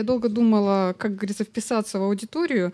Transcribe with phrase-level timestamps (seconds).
[0.00, 2.72] Я долго думала, как говорится, вписаться в аудиторию.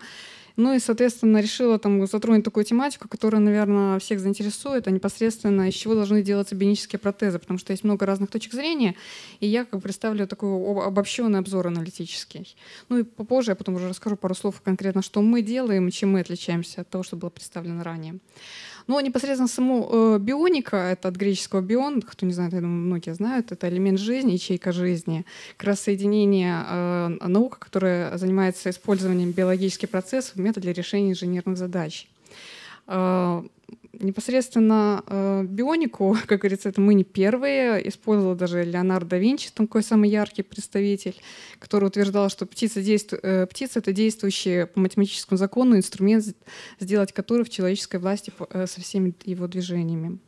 [0.55, 5.73] Ну и, соответственно, решила там затронуть такую тематику, которая, наверное, всех заинтересует, а непосредственно из
[5.73, 8.95] чего должны делаться бионические протезы, потому что есть много разных точек зрения,
[9.41, 10.49] и я как бы представлю такой
[10.87, 12.55] обобщенный обзор аналитический.
[12.87, 16.21] Ну и попозже я потом уже расскажу пару слов конкретно, что мы делаем, чем мы
[16.21, 18.19] отличаемся от того, что было представлено ранее.
[18.87, 23.13] Но непосредственно саму э, бионика, это от греческого бион, кто не знает, я думаю, многие
[23.13, 25.25] знают, это элемент жизни, ячейка жизни,
[25.57, 32.07] как раз соединение э, наука, которая занимается использованием биологических процессов в методе решения инженерных задач.
[32.87, 33.43] Э,
[33.99, 37.87] непосредственно э, бионику, как говорится, это мы не первые.
[37.87, 41.15] Использовал даже Леонардо да Винчи, такой самый яркий представитель,
[41.59, 43.17] который утверждал, что птица, действу...
[43.21, 46.25] э, птица— это действующий по математическому закону инструмент,
[46.79, 50.19] сделать который в человеческой власти э, со всеми его движениями.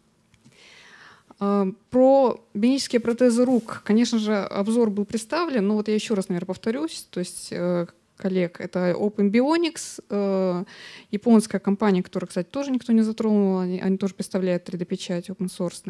[1.40, 6.30] Э, про бионические протезы рук, конечно же, обзор был представлен, но вот я еще раз,
[6.30, 7.08] наверное, повторюсь.
[7.10, 7.88] То есть э,
[8.20, 8.60] коллег.
[8.60, 10.66] Это Open Bionics, э,
[11.12, 15.84] японская компания, которую, кстати, тоже никто не затронул, они, они тоже представляют 3D-печать open source.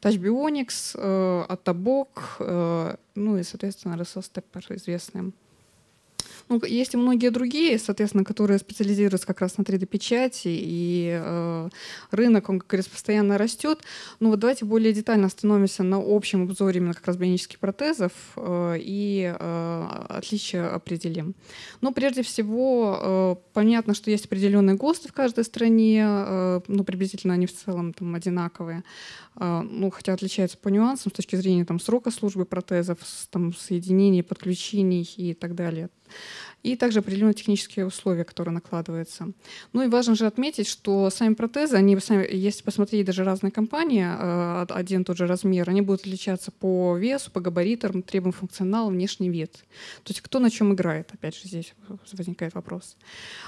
[0.00, 2.08] Touch Bionics, э, Atabok,
[2.40, 5.32] э, ну и, соответственно, RSO Stepper известные.
[6.48, 11.68] Ну, есть и многие другие, соответственно, которые специализируются как раз на 3D-печати, и э,
[12.12, 13.80] рынок, он, как говорится, постоянно растет.
[14.20, 18.76] Но вот давайте более детально остановимся на общем обзоре именно как раз бионических протезов э,
[18.78, 21.34] и э, отличия определим.
[21.80, 27.34] Но прежде всего, э, понятно, что есть определенные ГОСТы в каждой стране, э, ну, приблизительно
[27.34, 28.84] они в целом там одинаковые.
[29.38, 32.98] А, ну, хотя отличаются по нюансам с точки зрения там, срока службы протезов,
[33.30, 35.90] там, соединений, подключений и так далее
[36.62, 39.28] и также определенные технические условия, которые накладываются.
[39.72, 41.96] Ну и важно же отметить, что сами протезы, они,
[42.32, 47.30] если посмотреть даже разные компании, э, один тот же размер, они будут отличаться по весу,
[47.30, 49.52] по габаритам, требуем функционала, внешний вид.
[50.02, 51.74] То есть кто на чем играет, опять же, здесь
[52.12, 52.96] возникает вопрос.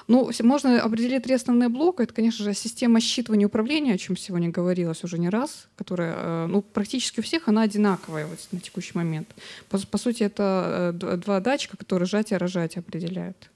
[0.07, 2.05] Ну, можно определить три основные блока.
[2.05, 6.47] Это, конечно же, система считывания управления, о чем сегодня говорилось уже не раз, которая, э,
[6.47, 9.29] ну, практически у всех она одинаковая вот на текущий момент.
[9.69, 13.51] По, по сути, это э, два датчика, которые сжатие и рожатие определяют.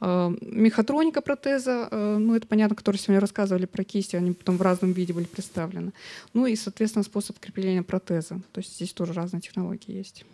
[0.00, 4.62] Э, мехатроника протеза, э, ну это понятно, которые сегодня рассказывали про кисти, они потом в
[4.62, 5.92] разном виде были представлены.
[6.34, 8.40] Ну и, соответственно, способ крепления протеза.
[8.52, 10.24] То есть здесь тоже разные технологии есть.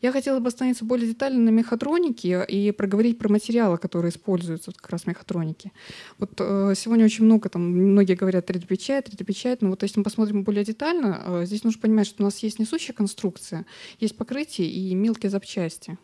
[0.00, 4.76] Я хотела бы остановиться более детально на мехатронике и проговорить про материалы, которые используются вот
[4.76, 5.72] как раз в мехатронике.
[6.18, 10.42] Вот э, сегодня очень много, там, многие говорят 3D-печать, 3D-печать, но вот если мы посмотрим
[10.42, 13.64] более детально, э, здесь нужно понимать, что у нас есть несущая конструкция,
[13.98, 15.96] есть покрытие и мелкие запчасти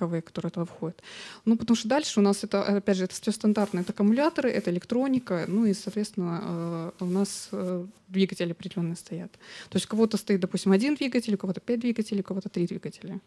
[0.00, 1.02] таковые, которые туда входят.
[1.44, 4.70] Ну, потому что дальше у нас это, опять же, это все стандартные, это аккумуляторы, это
[4.70, 9.32] электроника, ну и, соответственно, э, у нас э, двигатели определенные стоят.
[9.68, 12.66] То есть у кого-то стоит, допустим, один двигатель, у кого-то пять двигателей, у кого-то три
[12.66, 13.20] двигателя.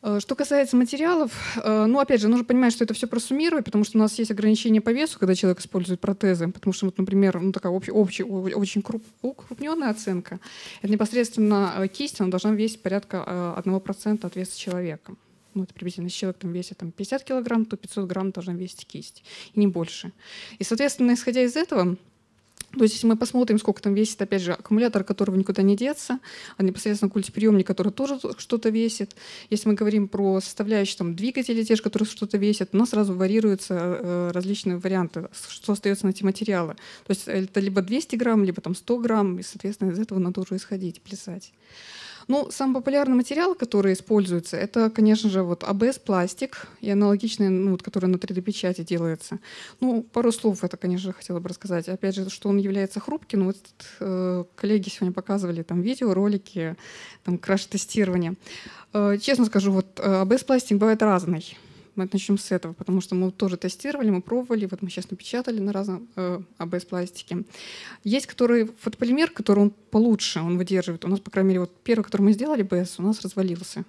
[0.00, 3.84] Э, что касается материалов, э, ну, опять же, нужно понимать, что это все просуммировать, потому
[3.84, 7.40] что у нас есть ограничения по весу, когда человек использует протезы, потому что, вот, например,
[7.40, 10.38] ну, такая общая, общая очень круп, укрупненная оценка,
[10.82, 15.14] это непосредственно э, кисть, она должна весить порядка 1% от веса человека.
[15.54, 18.86] Ну, это приблизительно, если человек там, весит там, 50 килограмм, то 500 грамм должна весить
[18.86, 20.12] кисть, и не больше.
[20.60, 21.96] И, соответственно, исходя из этого,
[22.72, 26.20] то есть, если мы посмотрим, сколько там весит, опять же, аккумулятор, которого никуда не деться,
[26.58, 29.16] а непосредственно культиприемник, который тоже что-то весит.
[29.48, 33.14] Если мы говорим про составляющие там, двигатели, те же, которые что-то весят, у нас сразу
[33.14, 36.74] варьируются э, различные варианты, что остается на эти материалы.
[37.06, 40.40] То есть это либо 200 грамм, либо там 100 грамм, и, соответственно, из этого надо
[40.42, 41.52] уже исходить, плясать.
[42.28, 47.82] Ну, самый популярный материал, который используется, это, конечно же, вот АБС-пластик и аналогичный, ну, вот,
[47.82, 49.38] который на 3D-печати делается.
[49.80, 51.88] Ну, пару слов это, конечно, хотела бы рассказать.
[51.88, 53.46] Опять же, что он является хрупким.
[53.46, 53.56] Вот
[54.00, 56.76] э, коллеги сегодня показывали там видео, ролики,
[57.24, 58.34] там краш-тестирование.
[58.92, 61.56] Э, честно скажу, вот э, АБС-пластик бывает разный.
[61.98, 65.58] Мы начнем с этого, потому что мы тоже тестировали, мы пробовали, вот мы сейчас напечатали
[65.58, 67.42] на разном э, АБС-пластике.
[68.04, 71.04] Есть который фотополимер, который он получше, он выдерживает.
[71.04, 73.84] У нас, по крайней мере, вот первый, который мы сделали, БС, у нас развалился.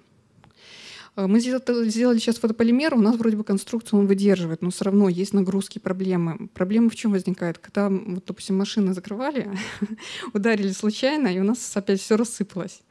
[1.16, 5.08] Э, мы сделали сейчас фотополимер, у нас вроде бы конструкцию он выдерживает, но все равно
[5.08, 6.48] есть нагрузки, проблемы.
[6.54, 7.58] Проблема в чем возникает?
[7.58, 9.50] Когда, вот, допустим, машины закрывали,
[10.32, 12.82] ударили случайно, и у нас опять все рассыпалось.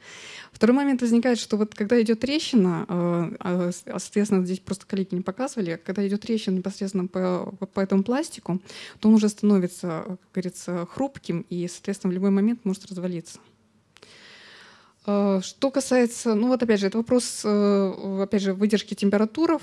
[0.52, 5.22] Второй момент возникает, что вот когда идет трещина, э, а, соответственно, здесь просто коллеги не
[5.22, 8.60] показывали, когда идет трещина непосредственно по, по этому пластику,
[9.00, 13.40] то он уже становится, как говорится, хрупким и, соответственно, в любой момент может развалиться.
[15.06, 19.60] Э, что касается, ну вот опять же, это вопрос, э, опять же, выдержки температур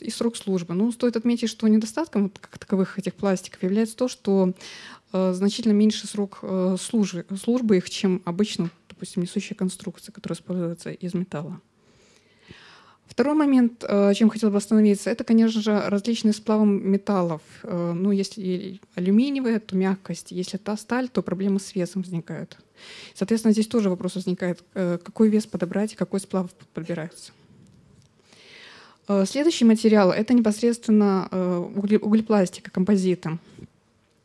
[0.00, 0.74] и срок службы.
[0.74, 4.52] Ну, стоит отметить, что недостатком как таковых этих пластиков является то, что
[5.12, 6.40] значительно меньше срок
[6.80, 11.60] службы, службы их, чем обычно допустим, несущая конструкция, которая используется из металла.
[13.06, 17.42] Второй момент, э, чем хотела бы остановиться, это, конечно же, различные сплавы металлов.
[17.62, 20.32] Э, ну, если алюминиевая, то мягкость.
[20.32, 22.56] Если та сталь, то проблемы с весом возникают.
[23.14, 27.32] Соответственно, здесь тоже вопрос возникает, э, какой вес подобрать какой сплав подбирается.
[29.26, 31.28] Следующий материал— это непосредственно
[31.76, 33.38] углепластика, композита.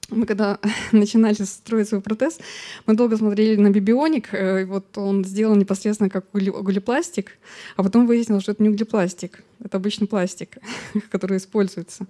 [0.09, 0.59] Мы когда
[0.91, 2.39] начинали строить свой протез,
[2.85, 4.33] мы долго смотрели на бибионик.
[4.33, 7.37] Э, вот он сделан непосредственно как углепластик,
[7.75, 10.57] а потом выяснилось, что это не углепластик, это обычный пластик,
[11.11, 12.07] который используется.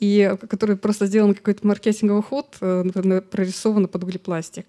[0.00, 4.66] И который просто сделан какой-то маркетинговый ход, э, например, прорисован под углепластик.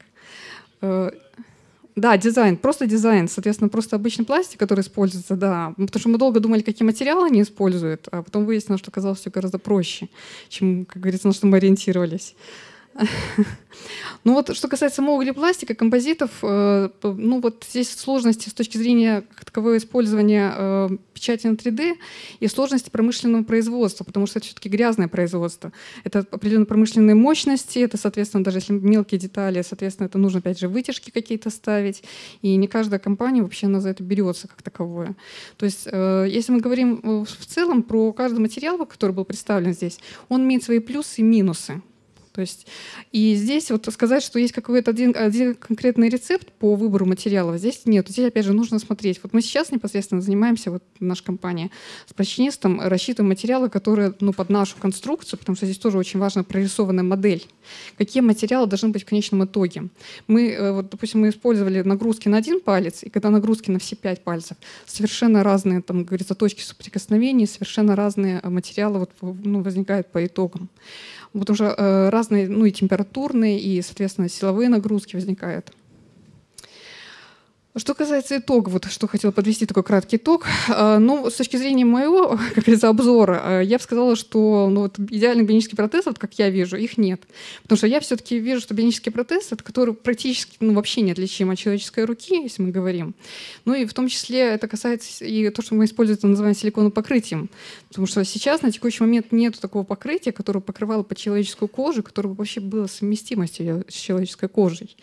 [2.00, 5.74] Да, дизайн, просто дизайн, соответственно, просто обычный пластик, который используется, да.
[5.76, 9.30] Потому что мы долго думали, какие материалы они используют, а потом выяснилось, что оказалось все
[9.30, 10.08] гораздо проще,
[10.48, 12.36] чем, как говорится, на что мы ориентировались.
[14.26, 19.24] Ну вот, что касается самого углепластика, композитов, э, ну вот здесь сложности с точки зрения
[19.34, 21.94] как такового использования э, печати на 3D
[22.42, 25.72] и сложности промышленного производства, потому что это все-таки грязное производство.
[26.04, 30.68] Это определенные промышленные мощности, это, соответственно, даже если мелкие детали, соответственно, это нужно, опять же,
[30.68, 32.04] вытяжки какие-то ставить,
[32.42, 35.16] и не каждая компания вообще она за это берется как таковое.
[35.58, 40.00] То есть, э, если мы говорим в целом про каждый материал, который был представлен здесь,
[40.28, 41.82] он имеет свои плюсы и минусы.
[42.40, 42.68] То есть,
[43.12, 47.82] и здесь вот сказать, что есть какой-то один, один конкретный рецепт по выбору материалов, здесь
[47.84, 48.08] нет.
[48.08, 49.20] Здесь, опять же, нужно смотреть.
[49.22, 51.70] Вот мы сейчас непосредственно занимаемся, вот наша компания,
[52.06, 56.46] с прочинистом, рассчитываем материалы, которые ну, под нашу конструкцию, потому что здесь тоже очень важна
[56.46, 57.46] прорисованная модель.
[57.98, 59.90] Какие материалы должны быть в конечном итоге.
[60.28, 63.98] Мы, э, вот, допустим, мы использовали нагрузки на один палец, и когда нагрузки на все
[63.98, 64.56] пять пальцев,
[64.86, 69.12] совершенно разные, там, говорится, точки соприкосновения, совершенно разные материалы вот,
[69.44, 70.70] ну, возникают по итогам
[71.34, 75.72] потому что э, разные, ну и температурные, и, соответственно, силовые нагрузки возникают.
[77.76, 80.48] Что касается итога, вот что хотела подвести такой краткий итог.
[80.70, 84.82] А, ну, с точки зрения моего, как говорится, обзора, а, я бы сказала, что ну,
[84.82, 87.22] вот идеальных бионических протезов, как я вижу, их нет.
[87.62, 91.60] Потому что я все-таки вижу, что бионический протез, это который практически ну, вообще неотличим от
[91.60, 93.14] человеческой руки, если мы говорим.
[93.66, 96.92] Ну и в том числе это касается и то, что мы используем, это называем силиконовым
[96.92, 97.50] покрытием.
[97.90, 102.30] Потому что сейчас на текущий момент нет такого покрытия, которое покрывало под человеческую кожу, которое
[102.30, 104.96] вообще было совместимо с человеческой кожей.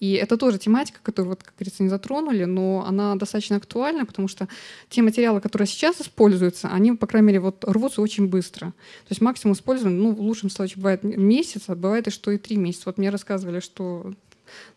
[0.00, 4.28] И это тоже тематика, которую, вот, как говорится, не затронули, но она достаточно актуальна, потому
[4.28, 4.48] что
[4.90, 8.66] те материалы, которые сейчас используются, они, по крайней мере, вот, рвутся очень быстро.
[8.68, 12.36] То есть максимум использования, ну, в лучшем случае бывает месяц, а бывает и что и
[12.36, 12.82] три месяца.
[12.86, 14.12] Вот мне рассказывали, что,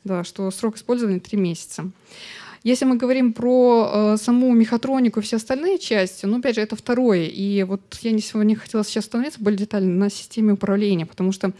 [0.05, 1.91] да, что срок использования три месяца.
[2.63, 6.75] Если мы говорим про э, саму мехатронику и все остальные части, ну, опять же, это
[6.75, 7.25] второе.
[7.25, 11.53] И вот я не сегодня хотела сейчас остановиться более детально на системе управления, потому что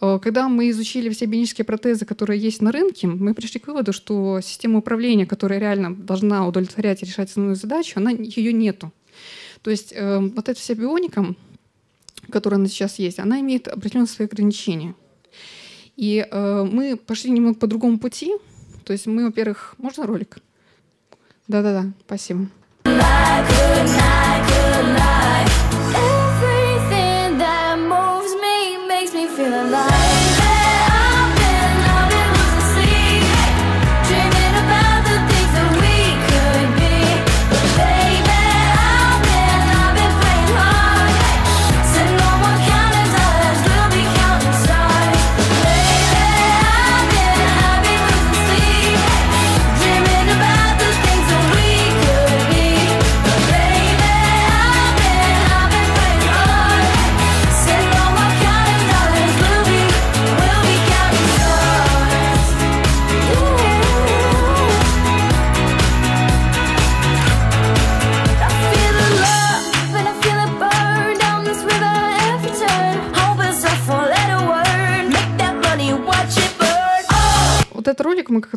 [0.00, 3.92] э, когда мы изучили все бионические протезы, которые есть на рынке, мы пришли к выводу,
[3.92, 8.92] что система управления, которая реально должна удовлетворять и решать основную задачу, она, ее нету.
[9.62, 11.36] То есть э, вот эта вся бионика,
[12.30, 14.96] которая она сейчас есть, она имеет определенные свои ограничения.
[15.96, 18.32] И э, мы пошли немного по другому пути,
[18.82, 20.38] то есть мы, во-первых, можно ролик?
[21.48, 22.48] Да-да-да, спасибо.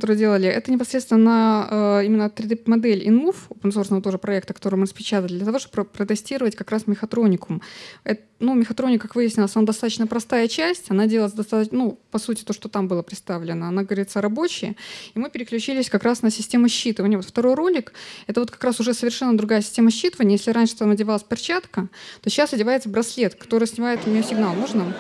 [0.06, 5.34] Который делали, это непосредственно э, именно 3D-модель InMove, open source тоже проекта, который мы распечатали,
[5.38, 7.64] для того, чтобы протестировать как раз мехатроникум.
[8.04, 12.44] Это, ну, мехатроника, как выяснилось, она достаточно простая часть, она делается достаточно, ну, по сути,
[12.44, 14.76] то, что там было представлено, она, говорится, рабочая,
[15.16, 17.16] и мы переключились как раз на систему считывания.
[17.16, 17.94] Вот второй ролик,
[18.28, 20.34] это вот как раз уже совершенно другая система считывания.
[20.34, 21.90] Если раньше там одевалась перчатка,
[22.22, 24.54] то сейчас одевается браслет, который снимает у нее сигнал.
[24.54, 24.94] Можно?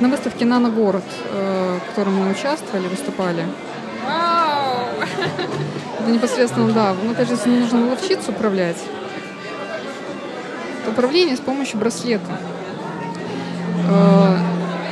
[0.00, 3.44] на выставке «Нано-город», э, в которой мы участвовали, выступали.
[4.04, 4.86] Вау!
[6.00, 6.94] Это непосредственно, да.
[7.02, 8.78] Ну, опять же, если нужно научиться управлять,
[10.88, 12.38] управление с помощью браслета.
[13.88, 14.38] Э,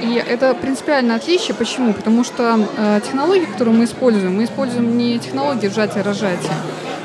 [0.03, 1.55] и это принципиальное отличие.
[1.55, 1.93] Почему?
[1.93, 6.55] Потому что э, технологии, которые мы используем, мы используем не технологии сжатия-разжатия,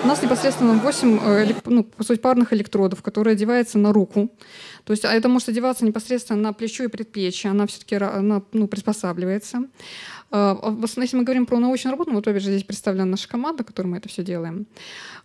[0.04, 4.30] У нас непосредственно 8 э, ну, по сути, парных электродов, которые одеваются на руку.
[4.84, 7.52] То есть а это может одеваться непосредственно на плечо и предплечье.
[7.52, 9.64] Она все-таки она, ну, приспосабливается.
[10.30, 13.30] А, а если мы говорим про научную работу, ну, вот опять же здесь представлена наша
[13.30, 14.66] команда, которой мы это все делаем.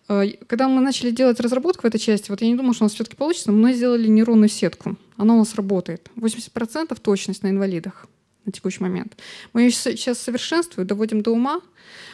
[0.06, 2.86] А, когда мы начали делать разработку в этой части, вот я не думала, что у
[2.86, 4.96] нас все-таки получится, но мы сделали нейронную сетку.
[5.16, 6.08] Она у нас работает.
[6.14, 8.06] 80% точность на инвалидах
[8.48, 9.16] на текущий момент.
[9.52, 11.60] Мы ее сейчас совершенствуем, доводим до ума.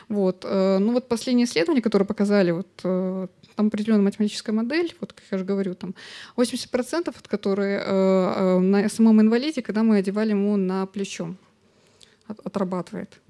[0.08, 0.44] Вот.
[0.44, 3.26] Э, ну вот последние исследования, которые показали, вот, э,
[3.56, 5.94] там определенная математическая модель, вот как я же говорю, там
[6.36, 11.34] 80% от которые э, на самом инвалиде, когда мы одевали ему на плечо,
[12.26, 13.20] отрабатывает.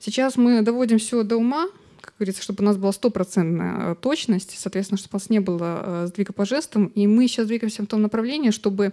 [0.00, 1.68] Сейчас мы доводим все до ума,
[2.00, 5.82] как говорится, чтобы у нас была стопроцентная э, точность, соответственно, чтобы у нас не было
[5.82, 6.86] э, сдвига по жестам.
[6.94, 8.92] И мы сейчас двигаемся в том направлении, чтобы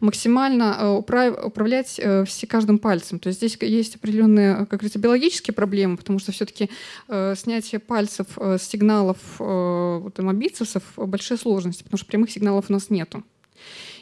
[0.00, 3.18] максимально э, управлять все, каждым пальцем.
[3.18, 6.70] То есть здесь есть определенные, как говорится, биологические проблемы, потому что все-таки
[7.08, 8.26] снятие пальцев
[8.60, 13.22] сигналов вот, бицепсов большие сложности, потому что прямых сигналов у нас нету.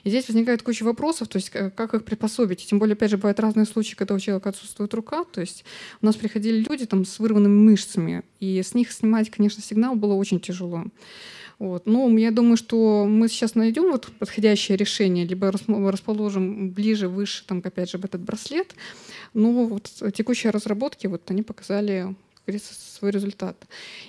[0.04, 2.66] И здесь возникает куча вопросов, то есть э, как их приспособить.
[2.66, 5.24] Тем более, опять же, бывают разные случаи, когда у человека отсутствует рука.
[5.24, 5.64] То есть
[6.00, 10.14] у нас приходили люди там, с вырванными мышцами, и с них снимать, конечно, сигнал было
[10.14, 10.84] очень тяжело.
[11.58, 11.84] Вот.
[11.84, 17.60] Но я думаю, что мы сейчас найдем вот подходящее решение, либо расположим ближе, выше, там,
[17.62, 18.74] опять же, в этот браслет.
[19.34, 22.14] Но вот текущие разработки, вот они показали
[22.50, 23.56] говорится, свой результат.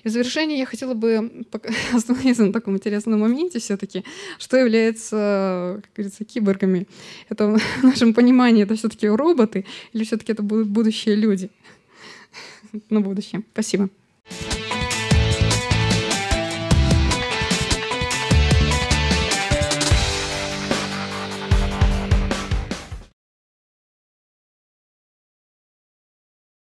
[0.03, 1.45] И в завершение я хотела бы
[1.93, 4.03] остановиться на таком интересном моменте все-таки,
[4.37, 6.87] что является, как говорится, киборгами.
[7.29, 11.49] Это в нашем понимании это все-таки роботы или все-таки это будут будущие люди
[12.89, 13.43] на будущее.
[13.53, 13.89] Спасибо.